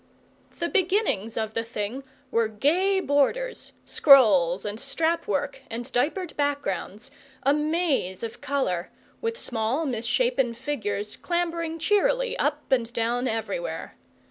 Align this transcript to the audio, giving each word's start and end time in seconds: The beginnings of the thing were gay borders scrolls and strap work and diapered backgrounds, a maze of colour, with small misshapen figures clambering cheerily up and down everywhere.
The 0.57 0.67
beginnings 0.67 1.37
of 1.37 1.53
the 1.53 1.63
thing 1.63 2.03
were 2.31 2.47
gay 2.47 2.99
borders 2.99 3.71
scrolls 3.85 4.65
and 4.65 4.79
strap 4.79 5.27
work 5.27 5.61
and 5.69 5.91
diapered 5.91 6.35
backgrounds, 6.35 7.11
a 7.43 7.53
maze 7.53 8.23
of 8.23 8.41
colour, 8.41 8.89
with 9.21 9.37
small 9.37 9.85
misshapen 9.85 10.55
figures 10.55 11.15
clambering 11.17 11.77
cheerily 11.77 12.35
up 12.39 12.63
and 12.71 12.91
down 12.93 13.27
everywhere. 13.27 13.95